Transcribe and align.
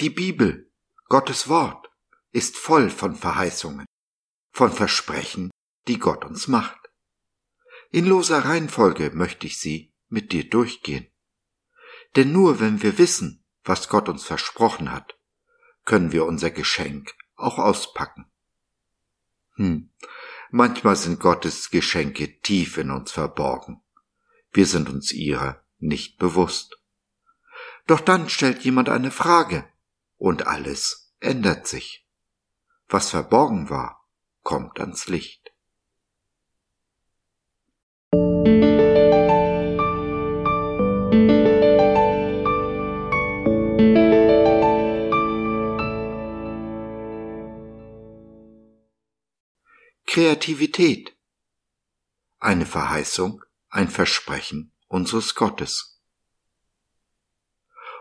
Die 0.00 0.08
Bibel, 0.08 0.72
Gottes 1.10 1.48
Wort, 1.50 1.90
ist 2.32 2.56
voll 2.56 2.88
von 2.88 3.14
Verheißungen, 3.14 3.84
von 4.50 4.72
Versprechen, 4.72 5.50
die 5.88 5.98
Gott 5.98 6.24
uns 6.24 6.48
macht. 6.48 6.78
In 7.90 8.06
loser 8.06 8.46
Reihenfolge 8.46 9.10
möchte 9.10 9.46
ich 9.46 9.60
sie 9.60 9.92
mit 10.08 10.32
dir 10.32 10.48
durchgehen. 10.48 11.06
Denn 12.16 12.32
nur 12.32 12.60
wenn 12.60 12.82
wir 12.82 12.96
wissen, 12.96 13.44
was 13.62 13.90
Gott 13.90 14.08
uns 14.08 14.24
versprochen 14.24 14.90
hat, 14.90 15.18
können 15.84 16.12
wir 16.12 16.24
unser 16.24 16.50
Geschenk 16.50 17.14
auch 17.36 17.58
auspacken. 17.58 18.24
Hm, 19.56 19.90
manchmal 20.50 20.96
sind 20.96 21.20
Gottes 21.20 21.68
Geschenke 21.68 22.40
tief 22.40 22.78
in 22.78 22.90
uns 22.90 23.12
verborgen. 23.12 23.82
Wir 24.50 24.64
sind 24.64 24.88
uns 24.88 25.12
ihrer 25.12 25.62
nicht 25.78 26.16
bewusst. 26.16 26.78
Doch 27.86 28.00
dann 28.00 28.30
stellt 28.30 28.62
jemand 28.62 28.88
eine 28.88 29.10
Frage 29.10 29.68
und 30.20 30.46
alles 30.46 31.14
ändert 31.18 31.66
sich. 31.66 32.06
Was 32.88 33.10
verborgen 33.10 33.70
war, 33.70 34.06
kommt 34.42 34.78
ans 34.78 35.08
Licht. 35.08 35.50
Kreativität. 50.06 51.16
Eine 52.40 52.66
Verheißung, 52.66 53.42
ein 53.70 53.88
Versprechen 53.88 54.72
unseres 54.88 55.34
Gottes. 55.34 56.02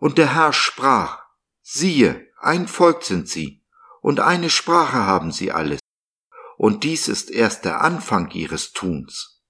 Und 0.00 0.18
der 0.18 0.34
Herr 0.34 0.52
sprach, 0.52 1.29
siehe, 1.72 2.28
ein 2.38 2.66
Volk 2.66 3.04
sind 3.04 3.28
sie, 3.28 3.62
und 4.00 4.20
eine 4.20 4.50
Sprache 4.50 4.98
haben 4.98 5.30
sie 5.30 5.52
alles, 5.52 5.78
und 6.56 6.84
dies 6.84 7.08
ist 7.08 7.30
erst 7.30 7.64
der 7.64 7.80
Anfang 7.80 8.30
ihres 8.32 8.72
Tuns. 8.72 9.42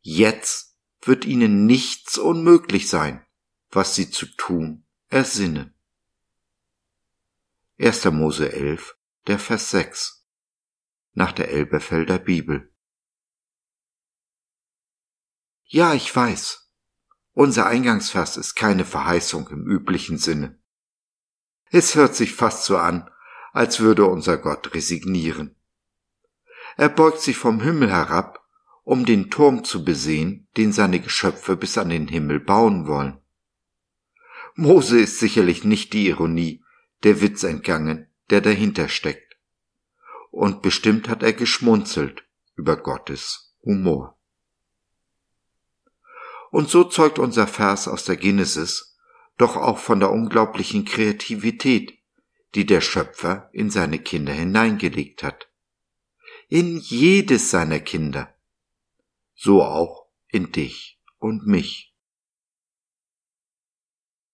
Jetzt 0.00 0.76
wird 1.02 1.24
ihnen 1.24 1.66
nichts 1.66 2.16
unmöglich 2.16 2.88
sein, 2.88 3.24
was 3.70 3.94
sie 3.94 4.10
zu 4.10 4.26
tun 4.26 4.84
ersinnen. 5.08 5.74
1. 7.78 8.04
Mose 8.06 8.52
11, 8.52 8.96
der 9.26 9.38
Vers 9.38 9.70
6 9.70 10.26
nach 11.12 11.32
der 11.32 11.50
Elberfelder 11.50 12.18
Bibel. 12.18 12.72
Ja, 15.64 15.94
ich 15.94 16.14
weiß. 16.14 16.70
Unser 17.32 17.66
Eingangsvers 17.66 18.36
ist 18.36 18.54
keine 18.54 18.84
Verheißung 18.84 19.48
im 19.48 19.66
üblichen 19.66 20.18
Sinne. 20.18 20.59
Es 21.70 21.94
hört 21.94 22.14
sich 22.14 22.34
fast 22.34 22.64
so 22.64 22.76
an, 22.76 23.10
als 23.52 23.80
würde 23.80 24.04
unser 24.04 24.38
Gott 24.38 24.74
resignieren. 24.74 25.56
Er 26.76 26.88
beugt 26.88 27.20
sich 27.20 27.36
vom 27.36 27.60
Himmel 27.60 27.90
herab, 27.90 28.44
um 28.84 29.04
den 29.04 29.30
Turm 29.30 29.64
zu 29.64 29.84
besehen, 29.84 30.48
den 30.56 30.72
seine 30.72 31.00
Geschöpfe 31.00 31.56
bis 31.56 31.78
an 31.78 31.88
den 31.88 32.08
Himmel 32.08 32.40
bauen 32.40 32.86
wollen. 32.86 33.18
Mose 34.54 35.00
ist 35.00 35.18
sicherlich 35.18 35.64
nicht 35.64 35.92
die 35.92 36.08
Ironie, 36.08 36.62
der 37.02 37.20
Witz 37.20 37.44
entgangen, 37.44 38.08
der 38.30 38.40
dahinter 38.40 38.88
steckt 38.88 39.30
und 40.30 40.62
bestimmt 40.62 41.08
hat 41.08 41.22
er 41.22 41.32
geschmunzelt 41.32 42.24
über 42.54 42.76
Gottes 42.76 43.52
Humor. 43.64 44.16
Und 46.50 46.68
so 46.68 46.84
zeugt 46.84 47.18
unser 47.18 47.46
Vers 47.46 47.88
aus 47.88 48.04
der 48.04 48.16
Genesis 48.16 48.89
doch 49.40 49.56
auch 49.56 49.78
von 49.78 50.00
der 50.00 50.10
unglaublichen 50.10 50.84
Kreativität, 50.84 51.98
die 52.54 52.66
der 52.66 52.80
Schöpfer 52.80 53.48
in 53.52 53.70
seine 53.70 53.98
Kinder 53.98 54.32
hineingelegt 54.32 55.22
hat. 55.22 55.48
In 56.48 56.78
jedes 56.78 57.50
seiner 57.50 57.80
Kinder. 57.80 58.34
So 59.34 59.62
auch 59.62 60.06
in 60.28 60.52
dich 60.52 61.00
und 61.18 61.46
mich. 61.46 61.94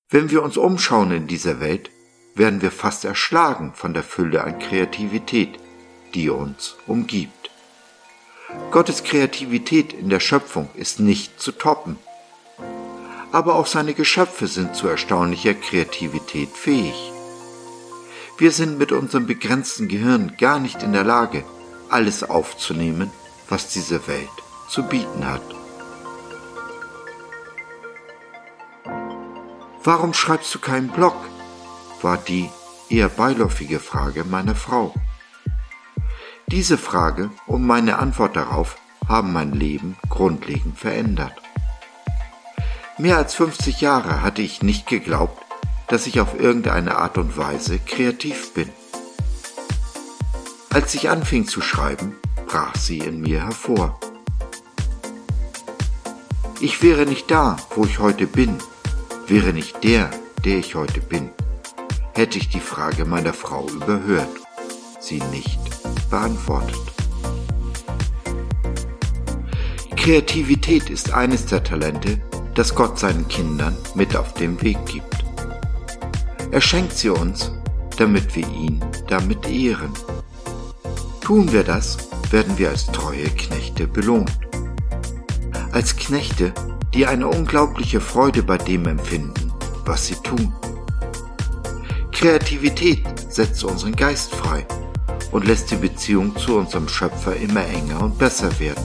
Wenn 0.09 0.31
wir 0.31 0.43
uns 0.43 0.57
umschauen 0.57 1.11
in 1.13 1.27
dieser 1.27 1.61
Welt, 1.61 1.91
werden 2.35 2.63
wir 2.63 2.71
fast 2.71 3.05
erschlagen 3.05 3.75
von 3.75 3.95
der 3.95 4.03
Fülle 4.03 4.45
an 4.45 4.59
Kreativität, 4.59 5.59
die 6.15 6.31
uns 6.31 6.77
umgibt. 6.87 7.51
Gottes 8.71 9.05
Kreativität 9.05 9.93
in 9.93 10.09
der 10.09 10.21
Schöpfung 10.21 10.69
ist 10.75 11.01
nicht 11.01 11.41
zu 11.41 11.53
toppen. 11.53 11.99
Aber 13.37 13.57
auch 13.57 13.67
seine 13.67 13.93
Geschöpfe 13.93 14.47
sind 14.47 14.75
zu 14.75 14.89
erstaunlicher 14.89 15.53
Kreativität 15.53 16.49
fähig. 16.49 17.13
Wir 18.39 18.51
sind 18.51 18.79
mit 18.79 18.93
unserem 18.93 19.27
begrenzten 19.27 19.89
Gehirn 19.89 20.37
gar 20.39 20.59
nicht 20.59 20.83
in 20.83 20.95
der 20.95 21.05
Lage, 21.05 21.45
alles 21.91 22.23
aufzunehmen, 22.25 23.11
was 23.51 23.69
diese 23.69 24.09
Welt 24.09 24.37
zu 24.71 24.85
bieten 24.85 25.27
hat. 25.27 25.43
Warum 29.85 30.15
schreibst 30.15 30.55
du 30.55 30.59
keinen 30.59 30.89
Blog? 30.89 31.17
war 32.01 32.17
die 32.17 32.49
eher 32.89 33.11
beiläufige 33.11 33.81
Frage 33.81 34.25
meiner 34.25 34.55
Frau. 34.55 34.95
Diese 36.47 36.79
Frage 36.79 37.31
und 37.47 37.67
meine 37.67 37.99
Antwort 37.99 38.35
darauf 38.35 38.77
haben 39.07 39.35
mein 39.35 39.53
Leben 39.53 39.99
grundlegend 40.09 40.79
verändert. 40.79 41.46
Mehr 42.99 43.19
als 43.19 43.35
50 43.35 43.83
Jahre 43.83 44.23
hatte 44.23 44.41
ich 44.41 44.63
nicht 44.63 44.87
geglaubt, 44.87 45.43
dass 45.89 46.07
ich 46.07 46.19
auf 46.19 46.41
irgendeine 46.41 46.97
Art 46.97 47.19
und 47.19 47.37
Weise 47.37 47.79
kreativ 47.79 48.55
bin. 48.55 48.71
Als 50.71 50.95
ich 50.95 51.11
anfing 51.11 51.47
zu 51.47 51.61
schreiben, 51.61 52.17
brach 52.47 52.75
sie 52.75 52.99
in 52.99 53.21
mir 53.21 53.45
hervor. 53.45 54.01
Ich 56.61 56.83
wäre 56.83 57.05
nicht 57.05 57.31
da, 57.31 57.59
wo 57.75 57.85
ich 57.85 57.99
heute 57.99 58.27
bin, 58.27 58.57
wäre 59.27 59.53
nicht 59.53 59.85
der, 59.85 60.09
der 60.47 60.57
ich 60.57 60.75
heute 60.75 61.03
bin, 61.03 61.29
hätte 62.15 62.39
ich 62.39 62.49
die 62.49 62.61
Frage 62.61 63.05
meiner 63.05 63.35
Frau 63.35 63.69
überhört, 63.69 64.31
sie 65.01 65.21
nicht 65.33 65.61
beantwortet. 66.09 66.81
Kreativität 69.97 70.89
ist 70.89 71.13
eines 71.13 71.45
der 71.45 71.63
Talente, 71.63 72.23
das 72.57 72.75
Gott 72.75 72.99
seinen 72.99 73.29
Kindern 73.29 73.77
mit 73.95 74.17
auf 74.17 74.35
den 74.35 74.61
Weg 74.63 74.79
gibt. 74.87 75.25
Er 76.51 76.61
schenkt 76.61 76.95
sie 76.95 77.11
uns, 77.11 77.53
damit 77.99 78.35
wir 78.35 78.49
ihn 78.49 78.85
damit 79.09 79.49
ehren. 79.49 79.93
Tun 81.21 81.53
wir 81.53 81.65
das, 81.65 81.99
werden 82.31 82.57
wir 82.57 82.71
als 82.71 82.87
treue 82.87 83.25
Knechte 83.25 83.87
belohnt. 83.87 84.33
Als 85.73 85.97
Knechte, 85.97 86.53
die 86.95 87.07
eine 87.07 87.29
unglaubliche 87.29 88.01
Freude 88.01 88.43
bei 88.43 88.57
dem 88.57 88.87
empfinden, 88.87 89.53
was 89.85 90.07
sie 90.07 90.15
tun. 90.15 90.53
Kreativität 92.11 93.05
setzt 93.29 93.63
unseren 93.65 93.95
Geist 93.95 94.35
frei 94.35 94.67
und 95.31 95.47
lässt 95.47 95.71
die 95.71 95.77
Beziehung 95.77 96.35
zu 96.37 96.57
unserem 96.57 96.89
Schöpfer 96.89 97.37
immer 97.37 97.67
enger 97.67 98.03
und 98.03 98.17
besser 98.19 98.59
werden. 98.59 98.85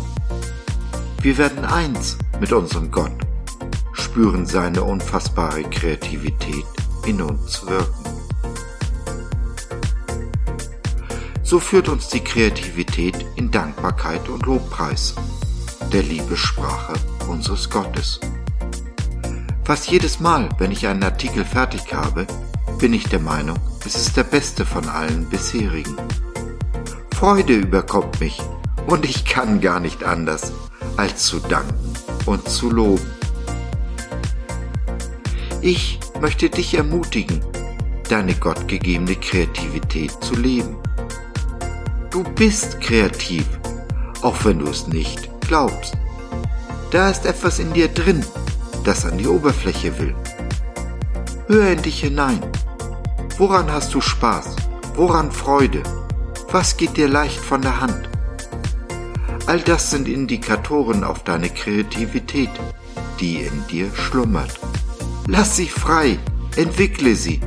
Wir 1.21 1.37
werden 1.37 1.63
eins 1.63 2.17
mit 2.41 2.51
unserem 2.51 2.91
Gott, 2.91 3.11
spüren 4.11 4.45
seine 4.45 4.83
unfassbare 4.83 5.63
Kreativität 5.63 6.65
in 7.05 7.21
uns 7.21 7.65
wirken. 7.65 8.03
So 11.43 11.61
führt 11.61 11.87
uns 11.87 12.09
die 12.09 12.19
Kreativität 12.19 13.25
in 13.37 13.51
Dankbarkeit 13.51 14.27
und 14.27 14.45
Lobpreis, 14.45 15.15
der 15.93 16.03
Liebessprache 16.03 16.93
unseres 17.29 17.69
Gottes. 17.69 18.19
Fast 19.63 19.89
jedes 19.89 20.19
Mal, 20.19 20.49
wenn 20.57 20.71
ich 20.71 20.87
einen 20.87 21.03
Artikel 21.03 21.45
fertig 21.45 21.93
habe, 21.93 22.27
bin 22.79 22.93
ich 22.93 23.07
der 23.07 23.19
Meinung, 23.19 23.59
es 23.85 23.95
ist 23.95 24.17
der 24.17 24.25
beste 24.25 24.65
von 24.65 24.89
allen 24.89 25.29
bisherigen. 25.29 25.95
Freude 27.15 27.53
überkommt 27.53 28.19
mich 28.19 28.41
und 28.87 29.05
ich 29.05 29.23
kann 29.23 29.61
gar 29.61 29.79
nicht 29.79 30.03
anders, 30.03 30.51
als 30.97 31.27
zu 31.27 31.39
danken 31.39 31.93
und 32.25 32.49
zu 32.49 32.69
loben. 32.69 33.20
Ich 35.63 35.99
möchte 36.19 36.49
dich 36.49 36.73
ermutigen, 36.73 37.39
deine 38.09 38.33
gottgegebene 38.33 39.15
Kreativität 39.15 40.11
zu 40.23 40.35
leben. 40.35 40.75
Du 42.09 42.23
bist 42.23 42.81
kreativ, 42.81 43.45
auch 44.23 44.43
wenn 44.43 44.57
du 44.57 44.67
es 44.67 44.87
nicht 44.87 45.29
glaubst. 45.41 45.95
Da 46.89 47.11
ist 47.11 47.27
etwas 47.27 47.59
in 47.59 47.71
dir 47.73 47.89
drin, 47.89 48.25
das 48.83 49.05
an 49.05 49.19
die 49.19 49.27
Oberfläche 49.27 49.99
will. 49.99 50.15
Hör 51.47 51.71
in 51.71 51.81
dich 51.83 51.99
hinein. 51.99 52.39
Woran 53.37 53.71
hast 53.71 53.93
du 53.93 54.01
Spaß? 54.01 54.55
Woran 54.95 55.31
Freude? 55.31 55.83
Was 56.49 56.75
geht 56.75 56.97
dir 56.97 57.07
leicht 57.07 57.37
von 57.37 57.61
der 57.61 57.79
Hand? 57.79 58.09
All 59.45 59.59
das 59.59 59.91
sind 59.91 60.07
Indikatoren 60.07 61.03
auf 61.03 61.23
deine 61.23 61.49
Kreativität, 61.49 62.49
die 63.19 63.43
in 63.43 63.67
dir 63.67 63.91
schlummert. 63.93 64.59
Lass 65.33 65.55
sie 65.55 65.69
frei, 65.69 66.19
entwickle 66.57 67.15
sie 67.15 67.39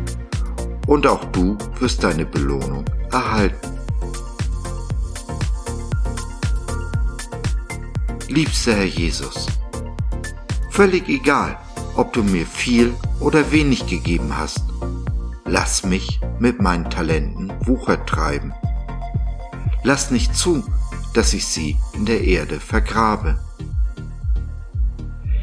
und 0.86 1.06
auch 1.06 1.22
du 1.26 1.58
wirst 1.80 2.02
deine 2.02 2.24
Belohnung 2.24 2.86
erhalten. 3.12 3.78
Liebster 8.28 8.72
Herr 8.72 8.86
Jesus, 8.86 9.48
völlig 10.70 11.06
egal, 11.10 11.58
ob 11.94 12.14
du 12.14 12.22
mir 12.22 12.46
viel 12.46 12.94
oder 13.20 13.52
wenig 13.52 13.86
gegeben 13.86 14.34
hast, 14.34 14.64
lass 15.44 15.84
mich 15.84 16.20
mit 16.38 16.62
meinen 16.62 16.88
Talenten 16.88 17.52
Wucher 17.66 18.06
treiben. 18.06 18.54
Lass 19.82 20.10
nicht 20.10 20.34
zu, 20.34 20.64
dass 21.12 21.34
ich 21.34 21.44
sie 21.46 21.76
in 21.92 22.06
der 22.06 22.22
Erde 22.22 22.60
vergrabe. 22.60 23.38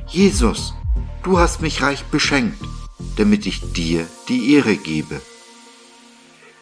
Jesus, 0.07 0.73
du 1.23 1.39
hast 1.39 1.61
mich 1.61 1.81
reich 1.81 2.05
beschenkt, 2.05 2.63
damit 3.15 3.45
ich 3.45 3.73
dir 3.73 4.07
die 4.27 4.53
Ehre 4.53 4.75
gebe. 4.75 5.21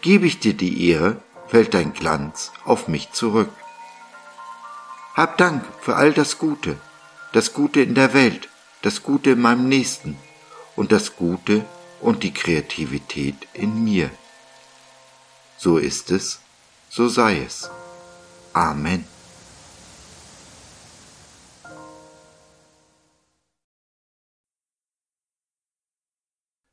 Gebe 0.01 0.25
ich 0.25 0.39
dir 0.39 0.53
die 0.53 0.89
Ehre, 0.89 1.21
fällt 1.47 1.73
dein 1.73 1.93
Glanz 1.93 2.51
auf 2.65 2.87
mich 2.87 3.11
zurück. 3.11 3.49
Hab 5.13 5.37
Dank 5.37 5.65
für 5.81 5.95
all 5.95 6.13
das 6.13 6.37
Gute, 6.37 6.77
das 7.33 7.53
Gute 7.53 7.81
in 7.81 7.95
der 7.95 8.13
Welt, 8.13 8.49
das 8.81 9.03
Gute 9.03 9.31
in 9.31 9.41
meinem 9.41 9.67
Nächsten 9.67 10.17
und 10.75 10.91
das 10.91 11.15
Gute 11.15 11.65
und 11.99 12.23
die 12.23 12.33
Kreativität 12.33 13.35
in 13.53 13.83
mir. 13.83 14.09
So 15.57 15.77
ist 15.77 16.11
es, 16.11 16.39
so 16.89 17.09
sei 17.09 17.41
es. 17.45 17.69
Amen. 18.53 19.05